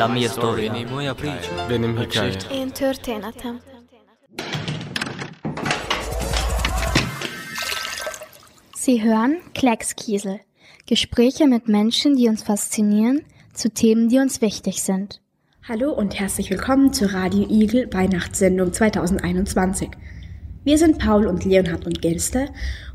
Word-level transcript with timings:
La 0.00 0.08
mia 0.08 0.28
storia. 0.30 0.72
Veni 0.72 0.86
moja 0.86 1.14
priča. 1.14 1.66
Benim 1.68 1.98
hikaye. 1.98 2.32
Entertainment. 2.50 3.36
Sie 8.74 9.02
hören 9.02 9.36
Kleckskiesel. 9.52 10.40
Gespräche 10.86 11.46
mit 11.46 11.68
Menschen, 11.68 12.16
die 12.16 12.28
uns 12.30 12.42
faszinieren, 12.42 13.20
zu 13.52 13.68
Themen, 13.68 14.08
die 14.08 14.18
uns 14.20 14.40
wichtig 14.40 14.82
sind. 14.82 15.20
Hallo 15.68 15.92
und 15.92 16.18
herzlich 16.18 16.48
willkommen 16.48 16.94
zur 16.94 17.12
Radio 17.12 17.46
Igel 17.50 17.92
Weihnachtssendung 17.92 18.72
2021. 18.72 19.90
Wir 20.64 20.78
sind 20.78 20.98
Paul 20.98 21.26
und 21.26 21.44
Leonhard 21.44 21.84
und 21.84 22.00
Gelste 22.00 22.48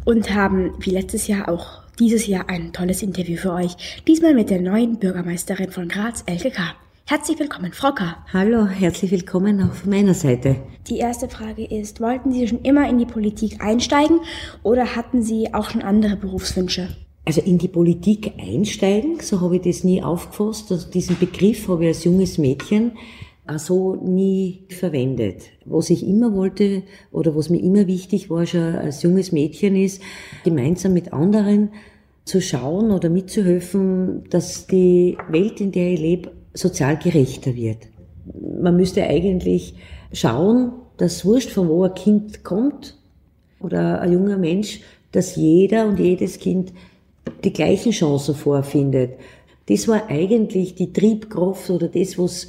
und 0.05 0.33
haben 0.33 0.73
wie 0.79 0.89
letztes 0.89 1.27
Jahr 1.27 1.49
auch 1.49 1.83
dieses 1.99 2.25
Jahr 2.25 2.49
ein 2.49 2.73
tolles 2.73 3.03
Interview 3.03 3.37
für 3.37 3.53
euch. 3.53 4.01
Diesmal 4.07 4.33
mit 4.33 4.49
der 4.49 4.59
neuen 4.59 4.97
Bürgermeisterin 4.97 5.70
von 5.70 5.88
Graz, 5.88 6.23
Elke 6.26 6.49
K. 6.49 6.73
Herzlich 7.08 7.38
willkommen, 7.38 7.72
Frau 7.72 7.91
K. 7.91 8.18
Hallo, 8.34 8.66
herzlich 8.66 9.12
willkommen 9.12 9.62
auch 9.62 9.73
von 9.73 9.91
meiner 9.91 10.16
Seite. 10.16 10.55
Die 10.88 10.98
erste 10.98 11.30
Frage 11.30 11.64
ist, 11.64 12.02
wollten 12.02 12.31
Sie 12.31 12.48
schon 12.48 12.64
immer 12.64 12.90
in 12.90 12.98
die 12.98 13.05
Politik 13.05 13.64
einsteigen 13.64 14.22
oder 14.64 14.95
hatten 14.95 15.22
Sie 15.22 15.54
auch 15.54 15.70
schon 15.70 15.84
andere 15.84 16.16
Berufswünsche? 16.16 16.88
Also 17.23 17.41
in 17.41 17.59
die 17.59 17.68
Politik 17.68 18.34
einsteigen, 18.40 19.20
so 19.22 19.40
habe 19.40 19.58
ich 19.58 19.62
das 19.62 19.84
nie 19.84 20.02
aufgefasst. 20.02 20.72
Also 20.72 20.90
diesen 20.90 21.20
Begriff 21.20 21.68
habe 21.68 21.84
ich 21.84 21.90
als 21.90 22.05
junges 22.05 22.40
Mädchen 22.40 22.94
auch 23.45 23.59
so 23.59 23.98
nie 23.98 24.64
verwendet. 24.70 25.44
Was 25.64 25.92
ich 25.92 26.08
immer 26.08 26.34
wollte 26.34 26.81
oder 27.12 27.36
was 27.36 27.52
mir 27.52 27.62
immer 27.62 27.86
wichtig 27.86 28.31
war 28.31 28.48
schon 28.48 28.78
als 28.78 29.03
junges 29.03 29.31
Mädchen 29.31 29.76
ist, 29.76 30.02
gemeinsam 30.44 30.94
mit 30.94 31.14
anderen 31.14 31.70
zu 32.23 32.42
schauen 32.42 32.90
oder 32.90 33.12
mitzuhelfen, 33.12 34.23
dass 34.31 34.66
die 34.66 35.20
Welt, 35.30 35.62
in 35.62 35.72
der 35.72 35.94
ich 35.94 36.00
lebe, 36.00 36.31
sozial 36.55 36.98
gerechter 36.98 37.56
wird. 37.56 37.88
Man 38.61 38.75
müsste 38.75 39.03
eigentlich 39.03 39.75
schauen, 40.11 40.72
dass 40.97 41.25
wurscht 41.25 41.52
von 41.52 41.67
wo 41.70 41.84
ein 41.84 41.94
Kind 41.94 42.44
kommt 42.44 42.97
oder 43.59 44.02
ein 44.02 44.14
junger 44.14 44.38
Mensch, 44.38 44.81
dass 45.12 45.36
jeder 45.36 45.88
und 45.88 46.00
jedes 46.00 46.39
Kind 46.39 46.73
die 47.44 47.53
gleichen 47.53 47.92
Chancen 47.92 48.36
vorfindet. 48.36 49.14
Das 49.67 49.88
war 49.88 50.09
eigentlich 50.09 50.75
die 50.75 50.94
Triebkraft 50.94 51.70
oder 51.70 51.88
das, 51.88 52.17
was 52.17 52.47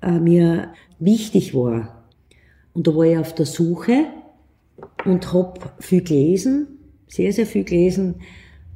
äh, 0.00 0.18
mir 0.18 0.72
wichtig 0.98 1.54
war. 1.54 2.04
Und 2.74 2.86
da 2.86 2.94
war 2.94 3.04
ich 3.04 3.18
auf 3.18 3.34
der 3.34 3.46
Suche 3.46 4.06
und 5.04 5.32
habe 5.32 5.60
viel 5.78 6.02
gelesen, 6.02 6.78
sehr, 7.08 7.32
sehr 7.32 7.46
viel 7.46 7.64
gelesen 7.64 8.16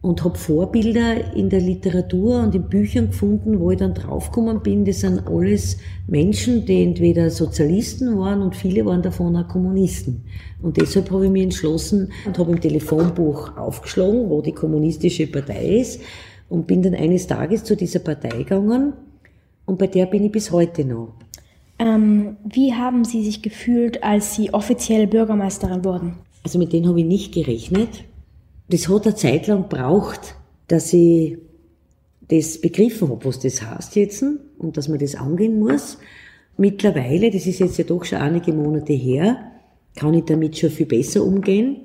und 0.06 0.22
habe 0.22 0.38
Vorbilder 0.38 1.34
in 1.34 1.50
der 1.50 1.60
Literatur 1.60 2.40
und 2.40 2.54
in 2.54 2.68
Büchern 2.68 3.08
gefunden, 3.08 3.58
wo 3.58 3.72
ich 3.72 3.78
dann 3.78 3.92
draufgekommen 3.92 4.62
bin, 4.62 4.84
das 4.84 5.00
sind 5.00 5.26
alles 5.26 5.78
Menschen, 6.06 6.64
die 6.64 6.84
entweder 6.84 7.28
Sozialisten 7.28 8.16
waren 8.16 8.40
und 8.40 8.54
viele 8.54 8.86
waren 8.86 9.02
davon 9.02 9.34
auch 9.34 9.48
Kommunisten. 9.48 10.22
Und 10.62 10.76
deshalb 10.76 11.10
habe 11.10 11.24
ich 11.24 11.32
mich 11.32 11.42
entschlossen 11.42 12.12
und 12.24 12.38
habe 12.38 12.52
im 12.52 12.60
Telefonbuch 12.60 13.56
aufgeschlagen, 13.56 14.30
wo 14.30 14.42
die 14.42 14.52
kommunistische 14.52 15.26
Partei 15.26 15.80
ist 15.80 16.00
und 16.48 16.68
bin 16.68 16.82
dann 16.82 16.94
eines 16.94 17.26
Tages 17.26 17.64
zu 17.64 17.74
dieser 17.76 17.98
Partei 17.98 18.28
gegangen 18.28 18.92
und 19.64 19.76
bei 19.76 19.88
der 19.88 20.06
bin 20.06 20.22
ich 20.22 20.30
bis 20.30 20.52
heute 20.52 20.84
noch. 20.84 21.14
Ähm, 21.80 22.36
wie 22.48 22.72
haben 22.72 23.04
Sie 23.04 23.24
sich 23.24 23.42
gefühlt, 23.42 24.04
als 24.04 24.36
Sie 24.36 24.54
offiziell 24.54 25.08
Bürgermeisterin 25.08 25.84
wurden? 25.84 26.12
Also 26.44 26.60
mit 26.60 26.72
denen 26.72 26.86
habe 26.86 27.00
ich 27.00 27.06
nicht 27.06 27.34
gerechnet. 27.34 28.04
Das 28.68 28.88
hat 28.88 29.06
eine 29.06 29.14
Zeit 29.14 29.46
lang 29.46 29.68
gebraucht, 29.68 30.34
dass 30.68 30.92
ich 30.92 31.38
das 32.28 32.60
begriffen 32.60 33.08
habe, 33.08 33.24
was 33.24 33.38
das 33.38 33.62
heißt 33.62 33.96
jetzt 33.96 34.24
und 34.58 34.76
dass 34.76 34.88
man 34.88 34.98
das 34.98 35.14
angehen 35.14 35.60
muss. 35.60 35.98
Mittlerweile, 36.56 37.30
das 37.30 37.46
ist 37.46 37.60
jetzt 37.60 37.78
ja 37.78 37.84
doch 37.84 38.04
schon 38.04 38.18
einige 38.18 38.52
Monate 38.52 38.92
her, 38.92 39.52
kann 39.94 40.14
ich 40.14 40.24
damit 40.24 40.58
schon 40.58 40.70
viel 40.70 40.86
besser 40.86 41.22
umgehen. 41.22 41.76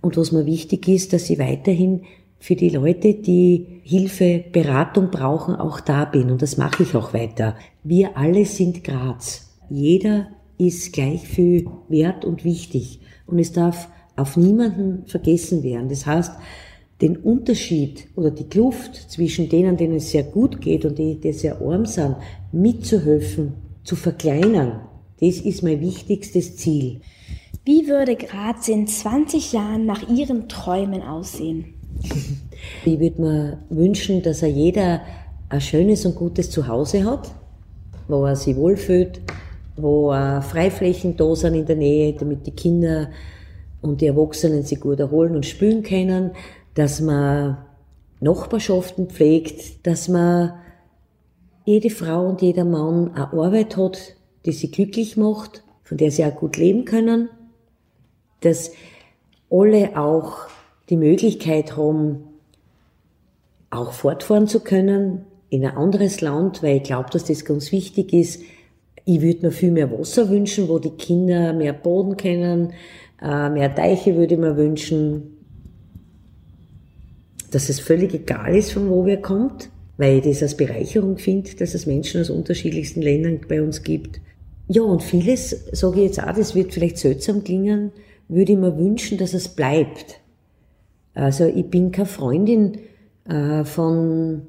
Und 0.00 0.16
was 0.16 0.32
mir 0.32 0.46
wichtig 0.46 0.88
ist, 0.88 1.12
dass 1.12 1.30
ich 1.30 1.38
weiterhin 1.38 2.02
für 2.38 2.56
die 2.56 2.68
Leute, 2.68 3.14
die 3.14 3.80
Hilfe, 3.82 4.44
Beratung 4.52 5.10
brauchen, 5.10 5.54
auch 5.54 5.80
da 5.80 6.04
bin. 6.04 6.30
Und 6.30 6.42
das 6.42 6.56
mache 6.56 6.82
ich 6.82 6.94
auch 6.94 7.14
weiter. 7.14 7.56
Wir 7.82 8.16
alle 8.16 8.44
sind 8.44 8.84
Graz. 8.84 9.48
Jeder 9.68 10.28
ist 10.58 10.92
gleich 10.92 11.26
viel 11.26 11.66
wert 11.88 12.24
und 12.24 12.44
wichtig. 12.44 13.00
Und 13.26 13.38
es 13.38 13.52
darf 13.52 13.88
auf 14.16 14.36
niemanden 14.36 15.04
vergessen 15.06 15.62
werden. 15.62 15.88
Das 15.88 16.06
heißt, 16.06 16.32
den 17.00 17.18
Unterschied 17.18 18.08
oder 18.16 18.30
die 18.30 18.48
Kluft 18.48 19.10
zwischen 19.10 19.48
denen, 19.48 19.76
denen 19.76 19.96
es 19.96 20.10
sehr 20.10 20.22
gut 20.22 20.60
geht 20.60 20.84
und 20.84 20.98
die, 20.98 21.20
die 21.20 21.32
sehr 21.32 21.60
arm 21.60 21.84
sind, 21.84 22.16
mitzuhelfen, 22.52 23.54
zu 23.84 23.96
verkleinern, 23.96 24.80
das 25.20 25.40
ist 25.40 25.62
mein 25.62 25.80
wichtigstes 25.80 26.56
Ziel. 26.56 27.00
Wie 27.64 27.88
würde 27.88 28.16
Graz 28.16 28.68
in 28.68 28.86
20 28.86 29.52
Jahren 29.52 29.86
nach 29.86 30.08
Ihren 30.08 30.48
Träumen 30.48 31.02
aussehen? 31.02 31.74
Ich 32.84 32.98
würde 32.98 33.20
mir 33.20 33.58
wünschen, 33.68 34.22
dass 34.22 34.42
er 34.42 34.48
jeder 34.48 35.02
ein 35.50 35.60
schönes 35.60 36.06
und 36.06 36.16
gutes 36.16 36.50
Zuhause 36.50 37.04
hat, 37.04 37.30
wo 38.08 38.24
er 38.24 38.34
sich 38.34 38.56
wohlfühlt, 38.56 39.20
wo 39.76 40.10
Freiflächen 40.10 41.16
da 41.16 41.36
sind 41.36 41.54
in 41.54 41.66
der 41.66 41.76
Nähe, 41.76 42.14
damit 42.14 42.46
die 42.46 42.52
Kinder 42.52 43.10
und 43.80 44.00
die 44.00 44.06
Erwachsenen 44.06 44.62
sich 44.62 44.80
gut 44.80 45.00
erholen 45.00 45.36
und 45.36 45.46
spülen 45.46 45.82
können, 45.82 46.32
dass 46.74 47.00
man 47.00 47.58
Nachbarschaften 48.20 49.08
pflegt, 49.08 49.86
dass 49.86 50.08
man 50.08 50.54
jede 51.64 51.90
Frau 51.90 52.26
und 52.26 52.42
jeder 52.42 52.64
Mann 52.64 53.12
eine 53.14 53.32
Arbeit 53.32 53.76
hat, 53.76 54.16
die 54.44 54.52
sie 54.52 54.70
glücklich 54.70 55.16
macht, 55.16 55.62
von 55.82 55.98
der 55.98 56.10
sie 56.10 56.24
auch 56.24 56.34
gut 56.34 56.56
leben 56.56 56.84
können, 56.84 57.28
dass 58.40 58.72
alle 59.50 59.96
auch 59.98 60.46
die 60.88 60.96
Möglichkeit 60.96 61.76
haben, 61.76 62.24
auch 63.70 63.92
fortfahren 63.92 64.46
zu 64.46 64.60
können 64.60 65.26
in 65.50 65.64
ein 65.64 65.76
anderes 65.76 66.20
Land, 66.20 66.62
weil 66.62 66.78
ich 66.78 66.82
glaube, 66.84 67.10
dass 67.10 67.24
das 67.24 67.44
ganz 67.44 67.72
wichtig 67.72 68.12
ist. 68.12 68.42
Ich 69.04 69.20
würde 69.20 69.46
mir 69.46 69.52
viel 69.52 69.70
mehr 69.70 69.90
Wasser 69.96 70.28
wünschen, 70.28 70.68
wo 70.68 70.78
die 70.78 70.90
Kinder 70.90 71.52
mehr 71.52 71.72
Boden 71.72 72.16
kennen, 72.16 72.72
mehr 73.20 73.74
Teiche 73.74 74.16
würde 74.16 74.34
ich 74.34 74.40
mir 74.40 74.56
wünschen, 74.56 75.36
dass 77.50 77.68
es 77.68 77.80
völlig 77.80 78.12
egal 78.14 78.54
ist, 78.54 78.72
von 78.72 78.90
wo 78.90 79.04
wer 79.04 79.20
kommt, 79.20 79.70
weil 79.96 80.18
ich 80.18 80.24
das 80.24 80.42
als 80.42 80.56
Bereicherung 80.56 81.16
finde, 81.18 81.54
dass 81.56 81.74
es 81.74 81.86
Menschen 81.86 82.20
aus 82.20 82.30
unterschiedlichsten 82.30 83.00
Ländern 83.02 83.40
bei 83.48 83.62
uns 83.62 83.82
gibt. 83.82 84.20
Ja, 84.68 84.82
und 84.82 85.02
vieles, 85.02 85.50
sage 85.72 86.00
ich 86.00 86.06
jetzt 86.06 86.22
auch, 86.22 86.34
das 86.34 86.54
wird 86.54 86.74
vielleicht 86.74 86.98
seltsam 86.98 87.44
klingen, 87.44 87.92
würde 88.28 88.52
ich 88.52 88.58
mir 88.58 88.76
wünschen, 88.76 89.16
dass 89.16 89.32
es 89.32 89.48
bleibt. 89.48 90.20
Also 91.14 91.46
ich 91.46 91.70
bin 91.70 91.92
keine 91.92 92.06
Freundin 92.06 92.78
äh, 93.24 93.64
von 93.64 94.48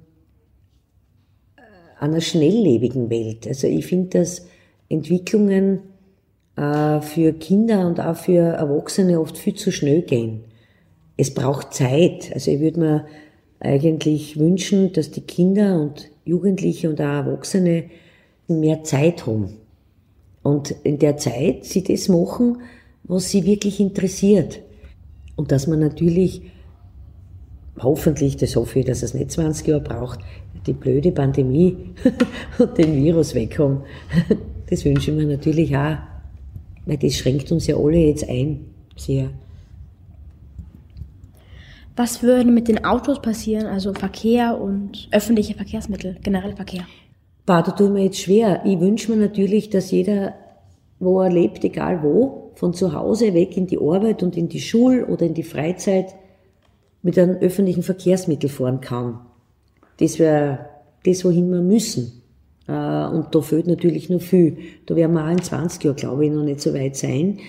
äh, 1.55 1.61
einer 1.99 2.19
schnelllebigen 2.19 3.09
Welt. 3.09 3.47
Also 3.47 3.67
ich 3.67 3.85
finde, 3.85 4.19
dass 4.19 4.47
Entwicklungen 4.89 5.79
äh, 6.57 7.01
für 7.01 7.33
Kinder 7.33 7.87
und 7.87 7.99
auch 7.99 8.15
für 8.15 8.39
Erwachsene 8.41 9.19
oft 9.19 9.37
viel 9.37 9.53
zu 9.53 9.71
schnell 9.71 10.01
gehen. 10.01 10.43
Es 11.15 11.33
braucht 11.33 11.73
Zeit. 11.73 12.31
Also 12.33 12.51
ich 12.51 12.59
würde 12.59 12.79
mir 12.79 13.05
eigentlich 13.59 14.37
wünschen, 14.37 14.91
dass 14.91 15.11
die 15.11 15.21
Kinder 15.21 15.79
und 15.79 16.09
Jugendliche 16.25 16.89
und 16.89 16.99
auch 16.99 17.25
Erwachsene 17.25 17.85
mehr 18.47 18.83
Zeit 18.83 19.25
haben. 19.25 19.57
Und 20.43 20.71
in 20.83 20.99
der 20.99 21.17
Zeit 21.17 21.65
sie 21.65 21.83
das 21.83 22.07
machen, 22.07 22.61
was 23.03 23.29
sie 23.29 23.45
wirklich 23.45 23.79
interessiert. 23.79 24.61
Und 25.35 25.51
dass 25.51 25.67
man 25.67 25.79
natürlich 25.79 26.41
hoffentlich, 27.79 28.37
das 28.37 28.55
hoffe 28.55 28.79
ich, 28.79 28.85
dass 28.85 29.03
es 29.03 29.13
nicht 29.13 29.31
20 29.31 29.67
Jahre 29.67 29.81
braucht, 29.81 30.19
die 30.65 30.73
blöde 30.73 31.11
Pandemie 31.11 31.77
und 32.57 32.77
den 32.77 32.95
Virus 32.95 33.35
wegkommen. 33.35 33.83
Das 34.69 34.83
wünsche 34.85 35.11
ich 35.11 35.17
mir 35.17 35.25
natürlich 35.25 35.75
auch, 35.77 35.97
weil 36.87 36.97
das 36.97 37.15
schränkt 37.15 37.51
uns 37.51 37.67
ja 37.67 37.75
alle 37.75 37.97
jetzt 37.97 38.27
ein, 38.27 38.65
sehr. 38.95 39.29
Was 41.95 42.23
würde 42.23 42.49
mit 42.49 42.67
den 42.67 42.85
Autos 42.85 43.21
passieren, 43.21 43.65
also 43.65 43.93
Verkehr 43.93 44.59
und 44.59 45.09
öffentliche 45.11 45.55
Verkehrsmittel, 45.55 46.15
generell 46.23 46.55
Verkehr? 46.55 46.85
Bah, 47.45 47.61
da 47.61 47.73
ich 47.83 47.91
mir 47.91 48.03
jetzt 48.03 48.19
schwer. 48.19 48.61
Ich 48.65 48.79
wünsche 48.79 49.11
mir 49.11 49.17
natürlich, 49.17 49.69
dass 49.69 49.91
jeder, 49.91 50.33
wo 50.99 51.21
er 51.21 51.31
lebt, 51.31 51.63
egal 51.63 52.03
wo, 52.03 52.51
von 52.55 52.73
zu 52.73 52.93
Hause 52.93 53.33
weg 53.33 53.57
in 53.57 53.67
die 53.67 53.79
Arbeit 53.79 54.23
und 54.23 54.37
in 54.37 54.47
die 54.49 54.59
Schule 54.59 55.05
oder 55.07 55.25
in 55.25 55.33
die 55.33 55.43
Freizeit, 55.43 56.13
mit 57.01 57.17
einem 57.17 57.37
öffentlichen 57.37 57.83
Verkehrsmittel 57.83 58.49
fahren 58.49 58.81
kann. 58.81 59.19
Das 59.99 60.19
wäre 60.19 60.67
das, 61.05 61.23
wohin 61.25 61.49
wir 61.51 61.61
müssen. 61.61 62.16
Äh, 62.67 62.71
und 62.71 63.27
da 63.31 63.41
fehlt 63.41 63.67
natürlich 63.67 64.09
noch 64.09 64.21
viel. 64.21 64.57
Da 64.85 64.95
werden 64.95 65.13
wir 65.13 65.25
auch 65.25 65.31
in 65.31 65.41
20 65.41 65.83
Jahren, 65.83 65.95
glaube 65.95 66.25
ich, 66.25 66.31
noch 66.31 66.43
nicht 66.43 66.61
so 66.61 66.73
weit 66.73 66.95
sein, 66.95 67.39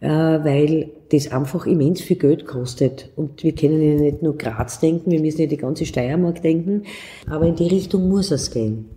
äh, 0.00 0.08
weil 0.08 0.90
das 1.10 1.30
einfach 1.30 1.66
immens 1.66 2.00
viel 2.00 2.16
Geld 2.16 2.46
kostet. 2.46 3.10
Und 3.16 3.42
wir 3.42 3.54
können 3.54 3.80
ja 3.80 4.00
nicht 4.00 4.22
nur 4.22 4.36
Graz 4.36 4.80
denken, 4.80 5.10
wir 5.10 5.20
müssen 5.20 5.42
ja 5.42 5.46
die 5.46 5.56
ganze 5.56 5.86
Steiermark 5.86 6.42
denken, 6.42 6.82
aber 7.28 7.46
in 7.46 7.56
die 7.56 7.68
Richtung 7.68 8.08
muss 8.08 8.30
es 8.30 8.50
gehen. 8.50 8.90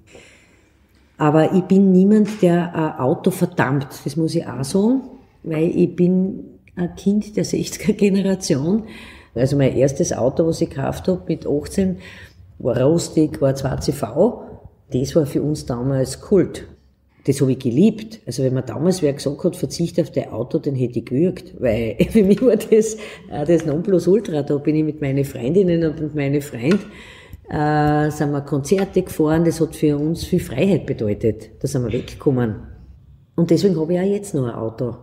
Aber 1.18 1.54
ich 1.54 1.64
bin 1.64 1.92
niemand, 1.92 2.42
der 2.42 2.76
ein 2.76 3.00
Auto 3.00 3.32
verdammt. 3.32 3.88
Das 4.06 4.16
muss 4.18 4.36
ich 4.36 4.46
auch 4.46 4.64
sagen, 4.64 5.02
weil 5.44 5.70
ich 5.76 5.96
bin 5.96 6.44
ein 6.76 6.96
Kind 6.96 7.36
der 7.36 7.46
60er 7.46 7.94
Generation. 7.94 8.84
Also 9.34 9.58
mein 9.58 9.76
erstes 9.76 10.14
Auto, 10.14 10.46
was 10.46 10.62
ich 10.62 10.70
gekauft 10.70 11.08
habe 11.08 11.22
mit 11.28 11.48
18, 11.48 11.98
war 12.60 12.80
rostig, 12.80 13.42
war 13.42 13.54
2CV. 13.54 14.47
Das 14.92 15.16
war 15.16 15.26
für 15.26 15.42
uns 15.42 15.66
damals 15.66 16.22
Kult. 16.22 16.66
Das 17.26 17.42
habe 17.42 17.52
ich 17.52 17.60
geliebt. 17.60 18.22
Also 18.26 18.44
wenn 18.44 18.54
man 18.54 18.66
damals 18.66 19.02
wer 19.02 19.12
gesagt 19.12 19.44
hat, 19.44 19.56
verzicht 19.58 20.00
auf 20.00 20.12
dein 20.12 20.30
Auto, 20.30 20.60
dann 20.60 20.76
hätte 20.76 21.00
ich 21.00 21.06
gewürgt. 21.06 21.54
Weil 21.60 21.98
für 22.10 22.24
mich 22.24 22.42
war 22.42 22.56
das 22.56 22.96
äh, 23.30 23.46
das 23.46 23.66
Nonplusultra. 23.66 24.44
Da 24.44 24.58
bin 24.58 24.76
ich 24.78 24.84
mit 24.84 25.02
meinen 25.02 25.26
Freundinnen 25.26 25.84
und 25.84 26.00
mit 26.00 26.16
meinen 26.16 26.42
Freunden 26.42 26.86
äh, 27.50 28.10
sind 28.12 28.32
wir 28.32 28.42
Konzerte 28.42 29.02
gefahren. 29.02 29.44
Das 29.44 29.60
hat 29.60 29.76
für 29.76 29.98
uns 29.98 30.24
viel 30.24 30.40
Freiheit 30.40 30.86
bedeutet. 30.86 31.50
Da 31.60 31.68
sind 31.68 31.84
wir 31.84 31.92
weggekommen. 31.92 32.56
Und 33.36 33.52
deswegen 33.52 33.80
habe 33.80 33.94
ich 33.94 34.00
auch 34.00 34.04
jetzt 34.04 34.34
noch 34.34 34.46
ein 34.46 34.56
Auto. 34.56 34.96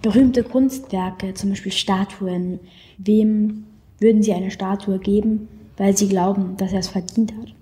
Berühmte 0.00 0.44
Kunstwerke, 0.44 1.34
zum 1.34 1.50
Beispiel 1.50 1.72
Statuen. 1.72 2.60
Wem 2.98 3.64
würden 3.98 4.22
Sie 4.22 4.32
eine 4.32 4.50
Statue 4.50 4.98
geben, 4.98 5.48
weil 5.76 5.96
Sie 5.96 6.08
glauben, 6.08 6.56
dass 6.56 6.72
er 6.72 6.80
es 6.80 6.88
verdient 6.88 7.32
hat? 7.32 7.54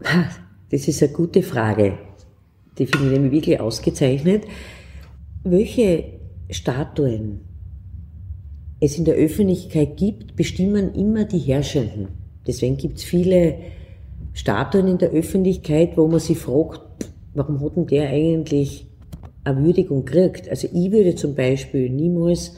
Das 0.68 0.88
ist 0.88 1.00
eine 1.00 1.12
gute 1.12 1.42
Frage. 1.44 1.96
Die 2.76 2.86
finde 2.86 3.06
ich 3.06 3.12
nämlich 3.12 3.32
wirklich 3.32 3.60
ausgezeichnet. 3.60 4.42
Welche 5.44 6.04
Statuen 6.50 7.40
es 8.80 8.98
in 8.98 9.04
der 9.04 9.14
Öffentlichkeit 9.14 9.96
gibt, 9.96 10.34
bestimmen 10.34 10.92
immer 10.94 11.24
die 11.24 11.38
Herrschenden. 11.38 12.08
Deswegen 12.46 12.76
gibt 12.76 12.98
es 12.98 13.04
viele 13.04 13.58
Statuen 14.34 14.88
in 14.88 14.98
der 14.98 15.10
Öffentlichkeit, 15.10 15.96
wo 15.96 16.06
man 16.08 16.20
sich 16.20 16.38
fragt, 16.38 16.82
warum 17.34 17.60
hat 17.60 17.76
denn 17.76 17.86
der 17.86 18.10
eigentlich 18.10 18.86
eine 19.44 19.64
Würdigung 19.64 20.04
gekriegt? 20.04 20.48
Also 20.48 20.68
ich 20.72 20.92
würde 20.92 21.14
zum 21.14 21.34
Beispiel 21.34 21.88
niemals 21.88 22.56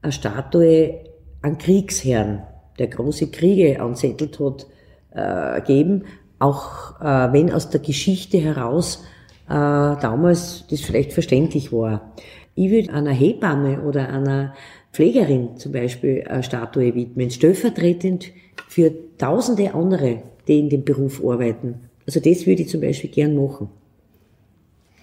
eine 0.00 0.12
Statue 0.12 0.94
an 1.42 1.58
Kriegsherrn, 1.58 2.42
der 2.78 2.88
große 2.88 3.28
Kriege 3.28 3.80
anzettelt 3.80 4.40
hat, 4.40 4.66
äh, 5.10 5.60
geben, 5.62 6.04
auch 6.42 7.00
äh, 7.00 7.32
wenn 7.32 7.52
aus 7.52 7.70
der 7.70 7.80
Geschichte 7.80 8.38
heraus 8.38 9.02
äh, 9.48 9.50
damals 9.52 10.64
das 10.68 10.80
vielleicht 10.80 11.12
verständlich 11.12 11.72
war. 11.72 12.12
Ich 12.54 12.70
würde 12.70 12.92
einer 12.92 13.12
Hebamme 13.12 13.82
oder 13.82 14.08
einer 14.08 14.54
Pflegerin 14.92 15.56
zum 15.56 15.72
Beispiel 15.72 16.24
eine 16.28 16.42
Statue 16.42 16.94
widmen, 16.94 17.30
stellvertretend 17.30 18.30
für 18.68 18.92
tausende 19.16 19.74
andere, 19.74 20.22
die 20.46 20.58
in 20.58 20.68
dem 20.68 20.84
Beruf 20.84 21.24
arbeiten. 21.24 21.88
Also 22.06 22.20
das 22.20 22.46
würde 22.46 22.62
ich 22.62 22.68
zum 22.68 22.80
Beispiel 22.80 23.10
gern 23.10 23.36
machen. 23.36 23.70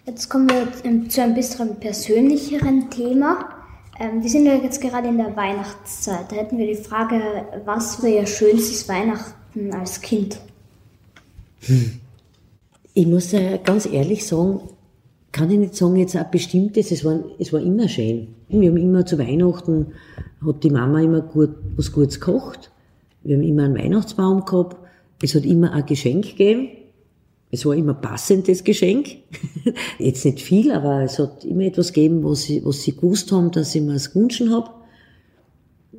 Jetzt 0.05 0.29
kommen 0.29 0.49
wir 0.49 1.09
zu 1.09 1.21
ein 1.21 1.33
bisschen 1.33 1.75
persönlicheren 1.79 2.89
Thema. 2.89 3.49
Ähm, 3.99 4.21
wir 4.21 4.29
sind 4.29 4.45
ja 4.45 4.55
jetzt 4.55 4.81
gerade 4.81 5.07
in 5.07 5.17
der 5.17 5.35
Weihnachtszeit. 5.35 6.31
Da 6.31 6.35
hätten 6.35 6.57
wir 6.57 6.67
die 6.67 6.81
Frage, 6.81 7.21
was 7.65 8.01
war 8.01 8.09
Ihr 8.09 8.25
schönstes 8.25 8.87
Weihnachten 8.89 9.73
als 9.73 10.01
Kind? 10.01 10.39
Ich 12.93 13.07
muss 13.07 13.33
ganz 13.63 13.85
ehrlich 13.85 14.25
sagen, 14.25 14.61
kann 15.31 15.51
ich 15.51 15.59
nicht 15.59 15.75
sagen, 15.75 15.95
jetzt 15.95 16.15
ein 16.15 16.25
bestimmtes, 16.31 16.91
es 16.91 17.05
war, 17.05 17.19
es 17.37 17.53
war 17.53 17.61
immer 17.61 17.87
schön. 17.87 18.29
Wir 18.47 18.69
haben 18.69 18.77
immer 18.77 19.05
zu 19.05 19.19
Weihnachten, 19.19 19.93
hat 20.45 20.63
die 20.63 20.71
Mama 20.71 21.01
immer 21.01 21.21
gut, 21.21 21.55
was 21.75 21.91
Gutes 21.91 22.19
gekocht. 22.19 22.71
Wir 23.23 23.35
haben 23.35 23.43
immer 23.43 23.63
einen 23.63 23.77
Weihnachtsbaum 23.77 24.45
gehabt. 24.45 24.77
Es 25.21 25.35
hat 25.35 25.45
immer 25.45 25.73
ein 25.73 25.85
Geschenk 25.85 26.23
gegeben. 26.23 26.69
Es 27.51 27.65
war 27.65 27.75
immer 27.75 27.93
passendes 27.93 28.63
Geschenk. 28.63 29.07
Jetzt 29.99 30.23
nicht 30.25 30.39
viel, 30.39 30.71
aber 30.71 31.03
es 31.03 31.19
hat 31.19 31.43
immer 31.43 31.63
etwas 31.63 31.93
gegeben, 31.93 32.23
was 32.23 32.43
sie, 32.43 32.63
was 32.63 32.83
sie 32.83 32.95
gewusst 32.95 33.31
haben, 33.31 33.51
dass 33.51 33.73
ich 33.75 33.81
mir 33.81 33.93
es 33.93 34.13
gewünscht 34.13 34.43
habe. 34.49 34.69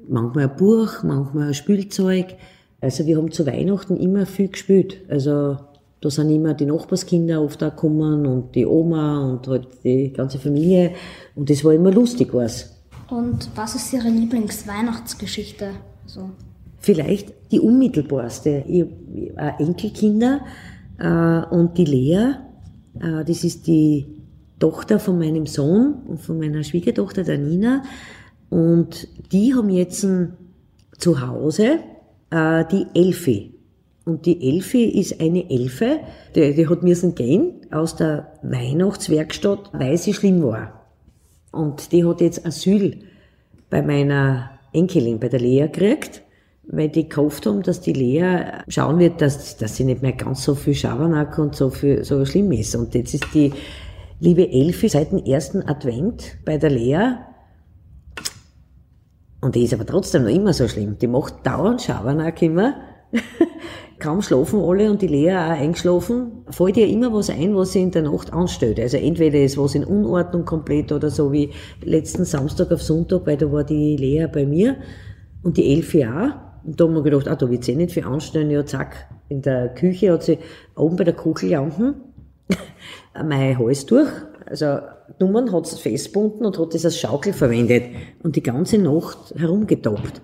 Manchmal 0.08 0.48
ein 0.48 0.56
Buch, 0.56 1.02
manchmal 1.02 1.48
ein 1.48 1.54
Spielzeug. 1.54 2.36
Also 2.80 3.06
wir 3.06 3.16
haben 3.16 3.30
zu 3.30 3.46
Weihnachten 3.46 3.96
immer 3.96 4.26
viel 4.26 4.48
gespielt. 4.48 4.98
Also 5.08 5.58
da 6.00 6.10
sind 6.10 6.30
immer 6.30 6.54
die 6.54 6.64
Nachbarskinder 6.64 7.42
oft 7.42 7.62
auch 7.62 7.70
gekommen 7.70 8.26
und 8.26 8.54
die 8.54 8.64
Oma 8.64 9.28
und 9.28 9.46
halt 9.48 9.68
die 9.84 10.12
ganze 10.12 10.38
Familie. 10.38 10.92
Und 11.34 11.50
das 11.50 11.62
war 11.62 11.74
immer 11.74 11.92
lustig, 11.92 12.32
was. 12.32 12.74
Und 13.10 13.50
was 13.54 13.74
ist 13.74 13.92
Ihre 13.92 14.08
Lieblingsweihnachtsgeschichte? 14.08 15.70
So. 16.06 16.30
Vielleicht 16.78 17.34
die 17.52 17.60
unmittelbarste. 17.60 18.64
Ich 18.66 18.86
habe 19.36 19.62
Enkelkinder 19.62 20.40
äh, 20.98 21.54
und 21.54 21.76
die 21.76 21.84
Lea, 21.84 22.34
äh, 22.98 23.24
das 23.24 23.44
ist 23.44 23.66
die 23.66 24.06
Tochter 24.58 24.98
von 24.98 25.18
meinem 25.18 25.46
Sohn 25.46 25.94
und 26.06 26.20
von 26.20 26.38
meiner 26.38 26.62
Schwiegertochter, 26.62 27.24
der 27.24 27.38
Nina. 27.38 27.82
Und 28.48 29.08
die 29.32 29.54
haben 29.54 29.68
jetzt 29.68 30.06
zu 30.98 31.20
Hause 31.20 31.80
äh, 32.30 32.64
die 32.70 32.86
Elfi. 32.94 33.54
Und 34.04 34.26
die 34.26 34.48
Elfi 34.48 34.84
ist 34.84 35.20
eine 35.20 35.48
Elfe, 35.50 36.00
die, 36.34 36.54
die 36.54 36.68
hat 36.68 36.82
müssen 36.82 37.14
gehen 37.14 37.66
aus 37.70 37.96
der 37.96 38.32
Weihnachtswerkstatt, 38.42 39.70
weil 39.72 39.98
sie 39.98 40.14
schlimm 40.14 40.42
war. 40.42 40.86
Und 41.52 41.92
die 41.92 42.04
hat 42.04 42.20
jetzt 42.20 42.46
Asyl 42.46 42.98
bei 43.68 43.82
meiner 43.82 44.50
Enkelin, 44.72 45.20
bei 45.20 45.28
der 45.28 45.40
Lea 45.40 45.66
gekriegt, 45.66 46.22
weil 46.64 46.88
die 46.88 47.08
gehofft 47.08 47.46
haben, 47.46 47.62
dass 47.62 47.80
die 47.80 47.92
Lea 47.92 48.62
schauen 48.68 48.98
wird, 48.98 49.20
dass, 49.20 49.56
dass 49.56 49.76
sie 49.76 49.84
nicht 49.84 50.02
mehr 50.02 50.12
ganz 50.12 50.44
so 50.44 50.54
viel 50.54 50.74
Schabernack 50.74 51.38
und 51.38 51.54
so 51.54 51.70
viel, 51.70 52.04
so 52.04 52.24
schlimm 52.24 52.52
ist. 52.52 52.74
Und 52.76 52.94
jetzt 52.94 53.14
ist 53.14 53.26
die 53.34 53.52
liebe 54.20 54.48
Elfi 54.50 54.88
seit 54.88 55.12
dem 55.12 55.24
ersten 55.24 55.62
Advent 55.62 56.38
bei 56.44 56.58
der 56.58 56.70
Lea 56.70 57.16
und 59.40 59.54
die 59.54 59.64
ist 59.64 59.74
aber 59.74 59.86
trotzdem 59.86 60.24
noch 60.24 60.30
immer 60.30 60.52
so 60.52 60.68
schlimm. 60.68 60.98
Die 60.98 61.06
macht 61.06 61.46
dauernd 61.46 61.82
Schabernack 61.82 62.42
immer. 62.42 62.74
kaum 64.00 64.22
schlafen 64.22 64.60
alle 64.60 64.90
und 64.90 65.02
die 65.02 65.06
Lea 65.06 65.36
auch 65.36 65.50
eingeschlafen, 65.50 66.44
fällt 66.48 66.76
ihr 66.76 66.88
immer 66.88 67.12
was 67.12 67.30
ein, 67.30 67.54
was 67.54 67.72
sie 67.72 67.82
in 67.82 67.90
der 67.92 68.02
Nacht 68.02 68.32
anstellt. 68.32 68.80
Also 68.80 68.96
entweder 68.96 69.38
ist 69.38 69.58
was 69.58 69.74
in 69.74 69.84
Unordnung 69.84 70.44
komplett 70.44 70.90
oder 70.90 71.10
so 71.10 71.30
wie 71.30 71.50
letzten 71.82 72.24
Samstag 72.24 72.72
auf 72.72 72.82
Sonntag, 72.82 73.26
weil 73.26 73.36
da 73.36 73.52
war 73.52 73.62
die 73.62 73.96
Lea 73.96 74.26
bei 74.26 74.46
mir 74.46 74.76
und 75.42 75.56
die 75.56 75.74
Elfi 75.74 76.04
auch. 76.06 76.30
Und 76.64 76.80
da 76.80 76.84
haben 76.84 76.94
wir 76.94 77.02
gedacht, 77.02 77.28
ah, 77.28 77.36
da 77.36 77.48
wird 77.48 77.64
sie 77.64 77.72
eh 77.72 77.76
nicht 77.76 77.92
viel 77.92 78.04
anstellen. 78.04 78.50
Ja, 78.50 78.66
zack, 78.66 79.08
in 79.28 79.42
der 79.42 79.68
Küche 79.68 80.12
hat 80.12 80.24
sie 80.24 80.38
oben 80.74 80.96
bei 80.96 81.04
der 81.04 81.14
Kugellampen 81.14 81.94
mein 83.14 83.58
Hals 83.58 83.86
durch. 83.86 84.10
Also 84.50 84.80
Nummern 85.20 85.52
hat 85.52 85.66
sie 85.68 85.76
festbunden 85.76 86.44
und 86.44 86.58
hat 86.58 86.74
das 86.74 86.84
als 86.84 86.98
Schaukel 86.98 87.32
verwendet 87.32 87.84
und 88.24 88.34
die 88.34 88.42
ganze 88.42 88.78
Nacht 88.78 89.32
herumgetoppt 89.36 90.20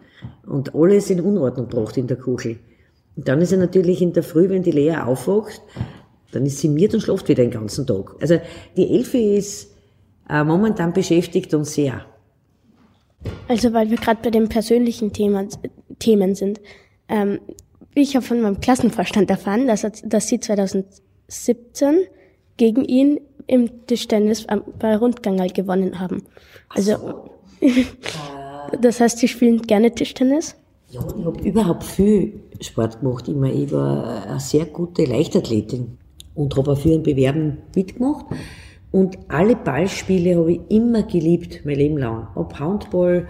und 0.47 0.75
alles 0.75 1.11
in 1.11 1.21
Unordnung 1.21 1.69
gebracht 1.69 1.97
in 1.97 2.09
der 2.09 2.17
Kuchel. 2.17 2.59
Und 3.15 3.29
dann 3.29 3.41
ist 3.41 3.53
er 3.53 3.59
natürlich 3.59 4.03
in 4.03 4.13
der 4.13 4.25
Früh, 4.25 4.49
wenn 4.49 4.65
die 4.65 4.73
Lea 4.73 4.97
aufwacht, 4.97 5.63
dann 6.33 6.45
ist 6.45 6.59
sie 6.59 6.69
miert 6.69 6.93
und 6.93 7.01
schläft 7.01 7.29
wieder 7.29 7.45
den 7.45 7.53
ganzen 7.53 7.87
Tag. 7.87 8.17
Also 8.21 8.41
die 8.77 8.91
Elfi 8.95 9.37
ist 9.37 9.71
äh, 10.29 10.43
momentan 10.43 10.93
beschäftigt 10.93 11.55
und 11.55 11.65
sehr. 11.65 12.05
Also 13.47 13.73
weil 13.73 13.91
wir 13.91 13.97
gerade 13.97 14.21
bei 14.23 14.31
den 14.31 14.49
persönlichen 14.49 15.13
Thema, 15.13 15.47
Themen 16.01 16.35
sind. 16.35 16.61
Ähm, 17.09 17.39
ich 17.95 18.17
habe 18.17 18.27
von 18.27 18.41
meinem 18.43 18.61
Klassenvorstand 18.61 19.31
erfahren, 19.31 19.69
dass, 19.69 19.87
dass 20.05 20.29
sie 20.29 20.41
2017 20.41 22.01
gegen 22.57 22.85
ihn 22.85 23.21
im 23.47 23.87
Tischtennis 23.87 24.47
bei 24.79 24.97
Rundgangal 24.97 25.51
gewonnen 25.51 25.99
haben. 26.01 26.23
Also, 26.69 26.93
so. 26.93 27.31
das 28.81 29.01
heißt, 29.01 29.19
sie 29.19 29.29
spielen 29.29 29.63
gerne 29.63 29.95
Tischtennis? 29.95 30.57
Ja, 30.91 31.01
ich 31.19 31.25
habe 31.25 31.41
überhaupt 31.43 31.85
viel 31.85 32.41
Sport 32.61 33.01
gemacht. 33.01 33.29
Immer. 33.29 33.53
Ich 33.53 33.73
war 33.73 34.27
eine 34.27 34.41
sehr 34.41 34.67
gute 34.67 35.05
Leichtathletin 35.05 35.99
und 36.35 36.57
habe 36.57 36.73
auch 36.73 36.79
für 36.79 36.93
ein 36.93 37.03
Bewerben 37.03 37.59
mitgemacht. 37.75 38.27
Und 38.93 39.19
alle 39.29 39.57
Ballspiele 39.57 40.37
habe 40.37 40.53
ich 40.53 40.61
immer 40.69 41.03
geliebt, 41.03 41.63
mein 41.65 41.77
Leben 41.77 41.99
lang. 41.99 42.29
Ob 42.35 42.59
Handball, 42.59 43.27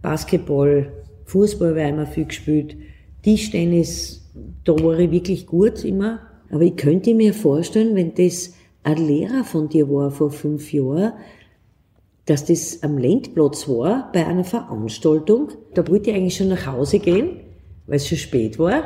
Basketball, 0.00 0.92
Fußball 1.24 1.76
ich 1.76 1.88
immer 1.88 2.06
viel 2.06 2.26
gespielt. 2.26 2.76
Tischtennis, 3.22 4.30
da 4.64 4.72
war 4.72 4.98
ich 4.98 5.10
wirklich 5.10 5.46
gut 5.46 5.84
immer. 5.84 6.20
Aber 6.50 6.62
ich 6.62 6.76
könnte 6.76 7.14
mir 7.14 7.34
vorstellen, 7.34 7.96
wenn 7.96 8.14
das 8.14 8.54
ein 8.84 8.96
Lehrer 8.96 9.44
von 9.44 9.68
dir 9.68 9.88
war 9.88 10.10
vor 10.10 10.30
fünf 10.30 10.72
Jahren, 10.72 11.12
dass 12.26 12.44
das 12.44 12.82
am 12.82 12.98
Lendplatz 12.98 13.68
war 13.68 14.10
bei 14.12 14.26
einer 14.26 14.44
Veranstaltung. 14.44 15.50
Da 15.74 15.86
wollte 15.88 16.10
ich 16.10 16.16
eigentlich 16.16 16.36
schon 16.36 16.48
nach 16.48 16.66
Hause 16.66 16.98
gehen, 16.98 17.40
weil 17.86 17.96
es 17.96 18.08
schon 18.08 18.18
spät 18.18 18.58
war 18.58 18.82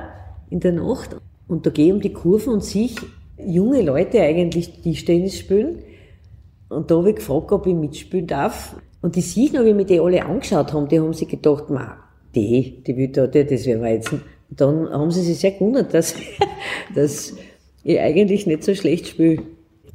in 0.51 0.61
der 0.61 0.73
Nacht. 0.73 1.17
Und 1.49 1.67
da 1.67 1.71
gehe 1.71 1.87
ich 1.87 1.93
um 1.93 2.01
die 2.01 2.13
Kurve 2.13 2.51
und 2.51 2.65
sehe 2.65 2.91
junge 3.39 3.83
Leute 3.83 4.21
eigentlich 4.21 4.81
Tischtennis 4.83 5.39
spielen. 5.39 5.83
Und 6.69 6.91
da 6.91 6.97
habe 6.97 7.11
ich 7.11 7.17
gefragt, 7.17 7.53
ob 7.53 7.67
ich 7.67 7.75
mitspielen 7.75 8.27
darf. 8.27 8.77
Und 9.03 9.17
die 9.17 9.21
sich 9.21 9.53
noch, 9.53 9.65
wie 9.65 9.75
mir 9.75 9.85
die 9.85 10.01
alle 10.01 10.25
angeschaut 10.25 10.73
haben, 10.73 10.89
die 10.89 10.99
haben 10.99 11.13
sich 11.13 11.29
gedacht, 11.29 11.71
ma, 11.71 11.97
die, 12.35 12.83
die 12.83 12.97
will 12.97 13.09
da, 13.09 13.27
das 13.27 13.67
werden 13.67 13.83
wir 13.83 13.93
jetzt. 13.93 14.13
Und 14.13 14.23
dann 14.49 14.89
haben 14.91 15.11
sie 15.11 15.23
sich 15.23 15.39
sehr 15.39 15.53
gewundert, 15.53 15.95
dass, 15.95 16.15
dass 16.95 17.35
ich 17.85 18.01
eigentlich 18.01 18.47
nicht 18.47 18.65
so 18.65 18.75
schlecht 18.75 19.07
spiele. 19.09 19.43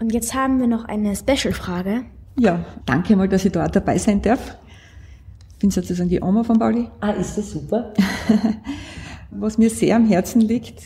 Und 0.01 0.11
jetzt 0.11 0.33
haben 0.33 0.59
wir 0.59 0.65
noch 0.65 0.85
eine 0.85 1.15
Special-Frage. 1.15 2.01
Ja, 2.39 2.65
danke 2.87 3.15
mal, 3.15 3.29
dass 3.29 3.45
ich 3.45 3.51
da 3.51 3.65
auch 3.65 3.71
dabei 3.71 3.99
sein 3.99 4.19
darf. 4.19 4.57
Ich 5.51 5.59
bin 5.59 5.69
sozusagen 5.69 6.09
die 6.09 6.19
Oma 6.19 6.43
von 6.43 6.57
Pauli. 6.57 6.87
Ah, 7.01 7.11
ist 7.11 7.37
das 7.37 7.51
super? 7.51 7.93
Was 9.29 9.59
mir 9.59 9.69
sehr 9.69 9.95
am 9.95 10.07
Herzen 10.07 10.41
liegt, 10.41 10.81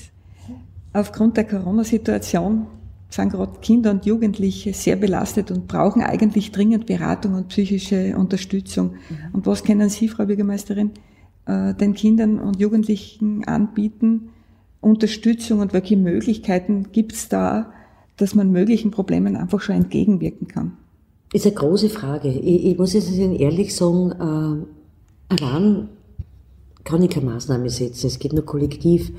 aufgrund 0.91 1.37
der 1.37 1.45
Corona-Situation 1.45 2.67
sind 3.09 3.29
gerade 3.31 3.57
Kinder 3.61 3.91
und 3.91 4.05
Jugendliche 4.05 4.73
sehr 4.73 4.97
belastet 4.97 5.49
und 5.49 5.67
brauchen 5.67 6.03
eigentlich 6.03 6.51
dringend 6.51 6.85
Beratung 6.85 7.35
und 7.35 7.47
psychische 7.47 8.17
Unterstützung. 8.17 8.95
Mhm. 9.09 9.17
Und 9.31 9.45
was 9.45 9.63
können 9.63 9.87
Sie, 9.87 10.09
Frau 10.09 10.25
Bürgermeisterin, 10.25 10.91
äh, 11.45 11.73
den 11.73 11.93
Kindern 11.93 12.39
und 12.39 12.59
Jugendlichen 12.59 13.47
anbieten? 13.47 14.31
Unterstützung 14.81 15.61
und 15.61 15.71
welche 15.71 15.95
Möglichkeiten 15.95 16.91
gibt 16.91 17.13
es 17.13 17.29
da, 17.29 17.71
dass 18.17 18.35
man 18.35 18.51
möglichen 18.51 18.91
Problemen 18.91 19.35
einfach 19.35 19.61
schon 19.61 19.75
entgegenwirken 19.75 20.47
kann? 20.47 20.77
Ist 21.33 21.45
eine 21.45 21.55
große 21.55 21.89
Frage. 21.89 22.29
Ich, 22.29 22.65
ich 22.65 22.77
muss 22.77 22.93
jetzt 22.93 23.11
ehrlich 23.11 23.75
sagen, 23.75 24.11
äh, 24.11 25.33
allein 25.33 25.89
kann 26.83 27.01
ich 27.01 27.09
keine 27.09 27.25
Maßnahme 27.25 27.69
setzen. 27.69 28.07
Es 28.07 28.19
geht 28.19 28.33
nur 28.33 28.45
kollektiv. 28.45 29.11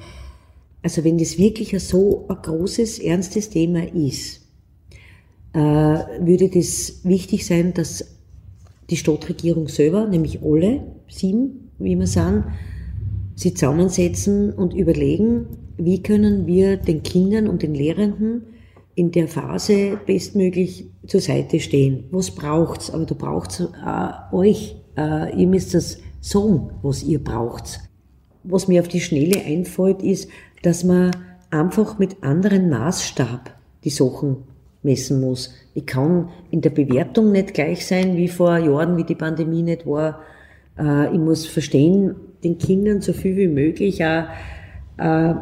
Also 0.83 1.05
wenn 1.05 1.19
das 1.19 1.37
wirklich 1.37 1.79
so 1.83 2.27
ein 2.29 2.37
großes, 2.41 3.01
ernstes 3.01 3.51
Thema 3.51 3.93
ist, 3.93 4.41
äh, 5.53 5.59
würde 5.59 6.49
das 6.49 7.01
wichtig 7.05 7.45
sein, 7.45 7.75
dass 7.75 8.05
die 8.89 8.97
Stadtregierung 8.97 9.69
selber, 9.69 10.07
nämlich 10.07 10.43
alle 10.43 10.85
sieben, 11.09 11.71
wie 11.79 11.97
wir 11.97 12.07
sagen, 12.07 12.45
sie 13.35 13.53
zusammensetzen 13.53 14.53
und 14.53 14.75
überlegen, 14.75 15.47
wie 15.77 16.03
können 16.03 16.47
wir 16.47 16.77
den 16.77 17.03
Kindern 17.03 17.49
und 17.49 17.63
den 17.63 17.75
Lehrenden 17.75 18.43
in 18.97 19.13
der 19.13 19.29
Phase 19.29 20.01
bestmöglich 20.07 20.87
zur 21.07 21.21
Seite 21.21 21.61
stehen. 21.61 22.05
Was 22.11 22.31
braucht's? 22.31 22.91
Aber 22.91 23.05
da 23.05 23.15
braucht's 23.15 23.61
äh, 23.61 24.35
euch. 24.35 24.77
Äh, 24.97 25.39
ihr 25.39 25.47
müsst 25.47 25.75
das 25.75 25.99
sagen, 26.21 26.71
was 26.83 27.05
ihr 27.05 27.23
braucht. 27.23 27.81
Was 28.43 28.69
mir 28.69 28.81
auf 28.81 28.89
die 28.89 29.01
Schnelle 29.01 29.45
einfällt, 29.45 30.03
ist, 30.03 30.29
dass 30.63 30.83
man 30.83 31.11
einfach 31.51 31.99
mit 31.99 32.23
anderen 32.23 32.71
Maßstab 32.71 33.55
die 33.85 33.91
Sachen 33.91 34.39
messen 34.83 35.21
muss. 35.21 35.53
Ich 35.75 35.85
kann 35.85 36.31
in 36.51 36.63
der 36.63 36.71
Bewertung 36.71 37.33
nicht 37.33 37.53
gleich 37.53 37.87
sein 37.87 38.17
wie 38.17 38.29
vor 38.29 38.57
Jahren, 38.57 38.97
wie 38.97 39.05
die 39.05 39.15
Pandemie 39.15 39.63
nicht 39.63 39.87
war. 39.87 40.21
Äh, 40.79 41.13
ich 41.13 41.21
muss 41.21 41.47
verstehen, 41.47 42.15
den 42.43 42.57
Kindern 42.57 43.03
so 43.03 43.13
viel 43.13 43.37
wie 43.37 43.49
möglich 43.49 44.03
auch 44.03 44.25
äh, 44.97 45.35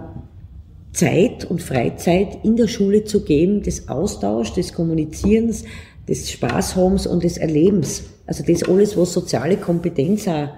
Zeit 0.95 1.45
und 1.45 1.61
Freizeit 1.61 2.39
in 2.45 2.57
der 2.57 2.69
Schule 2.69 3.05
zu 3.05 3.25
geben, 3.25 3.63
des 3.63 3.89
Austauschs, 3.89 4.55
des 4.55 4.73
Kommunizierens, 4.73 5.65
des 6.09 6.31
Spaßhabens 6.31 7.07
und 7.07 7.25
des 7.25 7.37
Erlebens. 7.37 8.05
Also 8.27 8.43
das 8.45 8.63
alles, 8.63 8.97
was 8.97 9.13
soziale 9.13 9.57
Kompetenz 9.57 10.27
auch 10.29 10.49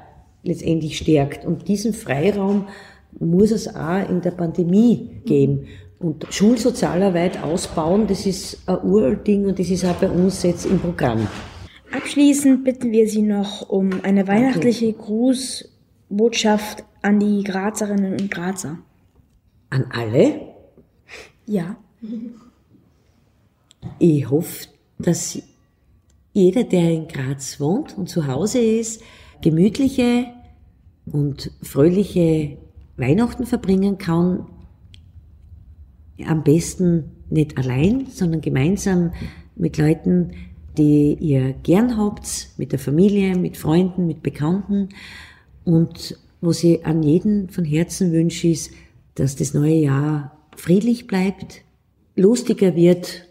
letztendlich 0.42 0.98
stärkt. 0.98 1.44
Und 1.44 1.66
diesen 1.68 1.92
Freiraum 1.92 2.68
muss 3.18 3.50
es 3.50 3.74
auch 3.74 4.08
in 4.08 4.20
der 4.20 4.30
Pandemie 4.32 5.22
geben. 5.24 5.66
Und 5.98 6.26
Schulsozialarbeit 6.30 7.42
ausbauen, 7.42 8.06
das 8.06 8.26
ist 8.26 8.58
ein 8.66 8.82
Urding 8.82 9.46
und 9.46 9.58
das 9.58 9.70
ist 9.70 9.84
auch 9.84 9.94
bei 9.94 10.10
uns 10.10 10.42
jetzt 10.42 10.66
im 10.66 10.78
Programm. 10.78 11.26
Abschließend 11.90 12.64
bitten 12.64 12.92
wir 12.92 13.08
Sie 13.08 13.22
noch 13.22 13.70
um 13.70 14.00
eine 14.02 14.28
weihnachtliche 14.28 14.92
Grußbotschaft 14.92 16.84
an 17.00 17.18
die 17.18 17.42
Grazerinnen 17.42 18.12
und 18.12 18.30
Grazer. 18.30 18.78
An 19.70 19.86
alle? 19.90 20.40
Ja. 21.46 21.76
Ich 23.98 24.28
hoffe, 24.30 24.68
dass 24.98 25.42
jeder, 26.32 26.64
der 26.64 26.92
in 26.92 27.08
Graz 27.08 27.60
wohnt 27.60 27.96
und 27.96 28.08
zu 28.08 28.26
Hause 28.26 28.58
ist, 28.58 29.02
gemütliche 29.40 30.26
und 31.06 31.50
fröhliche 31.62 32.58
Weihnachten 32.96 33.46
verbringen 33.46 33.98
kann. 33.98 34.46
Am 36.24 36.42
besten 36.42 37.12
nicht 37.30 37.58
allein, 37.58 38.06
sondern 38.06 38.40
gemeinsam 38.40 39.12
mit 39.54 39.78
Leuten, 39.78 40.32
die 40.76 41.14
ihr 41.14 41.54
gern 41.62 41.96
habt, 41.96 42.50
mit 42.58 42.72
der 42.72 42.78
Familie, 42.78 43.36
mit 43.36 43.56
Freunden, 43.56 44.06
mit 44.06 44.22
Bekannten. 44.22 44.90
Und 45.64 46.18
was 46.40 46.62
ich 46.64 46.84
an 46.84 47.02
jeden 47.02 47.48
von 47.48 47.64
Herzen 47.64 48.12
wünsche, 48.12 48.48
ist, 48.48 48.72
dass 49.16 49.36
das 49.36 49.54
neue 49.54 49.74
Jahr 49.74 50.36
friedlich 50.56 51.06
bleibt, 51.06 51.62
lustiger 52.14 52.74
wird 52.76 53.26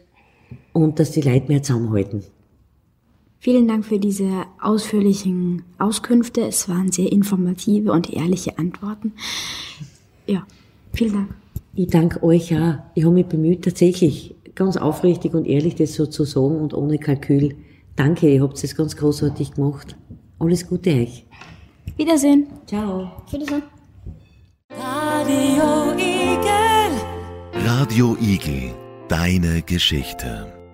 und 0.73 0.99
dass 0.99 1.11
die 1.11 1.21
Leute 1.21 1.47
mehr 1.47 1.63
zusammenhalten. 1.63 2.23
Vielen 3.39 3.67
Dank 3.67 3.85
für 3.85 3.99
diese 3.99 4.45
ausführlichen 4.59 5.63
Auskünfte. 5.77 6.41
Es 6.41 6.67
waren 6.67 6.91
sehr 6.91 7.11
informative 7.11 7.91
und 7.91 8.11
ehrliche 8.11 8.57
Antworten. 8.57 9.13
Ja, 10.25 10.45
vielen 10.93 11.13
Dank. 11.13 11.35
Ich 11.75 11.87
danke 11.87 12.23
euch 12.23 12.55
auch. 12.57 12.77
Ich 12.95 13.03
habe 13.03 13.13
mich 13.13 13.27
bemüht, 13.27 13.63
tatsächlich 13.63 14.33
ganz 14.55 14.77
aufrichtig 14.77 15.33
und 15.33 15.45
ehrlich 15.45 15.75
das 15.75 15.93
so 15.93 16.05
zu 16.07 16.23
sagen 16.23 16.59
und 16.59 16.73
ohne 16.73 16.97
Kalkül. 16.97 17.55
Danke, 17.95 18.33
ihr 18.33 18.41
habt 18.41 18.61
es 18.63 18.75
ganz 18.75 18.95
großartig 18.95 19.53
gemacht. 19.53 19.95
Alles 20.39 20.67
Gute 20.67 20.91
euch. 20.91 21.25
Wiedersehen. 21.97 22.47
Ciao. 22.65 23.11
Wiedersehen. 23.31 23.74
Radio 25.25 25.95
Igel. 25.97 26.91
Radio 27.65 28.15
Igel, 28.19 28.75
deine 29.07 29.63
Geschichte. 29.63 30.64